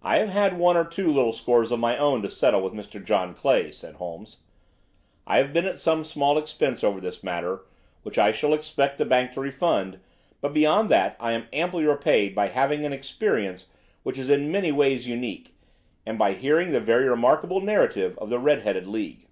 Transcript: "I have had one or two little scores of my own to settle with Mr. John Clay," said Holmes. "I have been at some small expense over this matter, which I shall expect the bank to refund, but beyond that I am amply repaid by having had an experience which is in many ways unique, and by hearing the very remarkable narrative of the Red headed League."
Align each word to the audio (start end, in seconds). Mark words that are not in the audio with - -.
"I 0.00 0.16
have 0.16 0.30
had 0.30 0.56
one 0.58 0.78
or 0.78 0.84
two 0.86 1.12
little 1.12 1.34
scores 1.34 1.70
of 1.70 1.78
my 1.78 1.98
own 1.98 2.22
to 2.22 2.30
settle 2.30 2.62
with 2.62 2.72
Mr. 2.72 3.04
John 3.04 3.34
Clay," 3.34 3.70
said 3.70 3.96
Holmes. 3.96 4.38
"I 5.26 5.36
have 5.36 5.52
been 5.52 5.66
at 5.66 5.78
some 5.78 6.04
small 6.04 6.38
expense 6.38 6.82
over 6.82 7.02
this 7.02 7.22
matter, 7.22 7.66
which 8.02 8.16
I 8.16 8.32
shall 8.32 8.54
expect 8.54 8.96
the 8.96 9.04
bank 9.04 9.32
to 9.32 9.42
refund, 9.42 10.00
but 10.40 10.54
beyond 10.54 10.88
that 10.88 11.16
I 11.20 11.32
am 11.32 11.48
amply 11.52 11.84
repaid 11.84 12.34
by 12.34 12.46
having 12.48 12.80
had 12.80 12.86
an 12.86 12.92
experience 12.94 13.66
which 14.04 14.16
is 14.16 14.30
in 14.30 14.50
many 14.50 14.72
ways 14.72 15.06
unique, 15.06 15.54
and 16.06 16.18
by 16.18 16.32
hearing 16.32 16.70
the 16.70 16.80
very 16.80 17.06
remarkable 17.06 17.60
narrative 17.60 18.16
of 18.16 18.30
the 18.30 18.38
Red 18.38 18.62
headed 18.62 18.86
League." 18.86 19.28